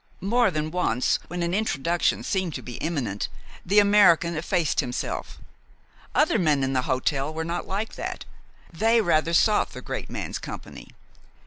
More 0.19 0.49
than 0.49 0.71
once, 0.71 1.19
when 1.27 1.43
an 1.43 1.53
introduction 1.53 2.23
seemed 2.23 2.55
to 2.55 2.63
be 2.63 2.77
imminent, 2.77 3.27
the 3.63 3.77
American 3.77 4.35
effaced 4.35 4.79
himself. 4.79 5.37
Other 6.15 6.39
men 6.39 6.63
in 6.63 6.73
the 6.73 6.81
hotel 6.89 7.31
were 7.31 7.45
not 7.45 7.67
like 7.67 7.93
that 7.97 8.25
they 8.73 8.99
rather 8.99 9.35
sought 9.35 9.73
the 9.73 9.81
great 9.83 10.09
man's 10.09 10.39
company. 10.39 10.87